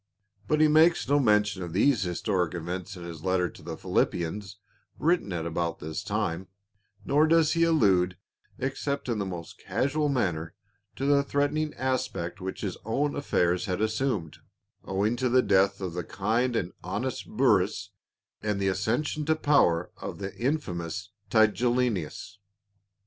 [0.47, 4.57] But he makes no mention of these historic events in his letter to the Philippians,
[4.97, 6.47] written at about this time;
[7.05, 8.17] nor does he allude,
[8.57, 10.55] except in the most casual manner,
[10.95, 14.39] to the threatening aspect which his own affairs had assumed,
[14.85, 17.91] owing to the death of the kind and honest Burrus
[18.41, 22.39] and the accession to power of the infamous Tigellinus.